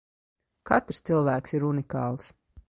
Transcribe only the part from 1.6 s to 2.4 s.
unikāls.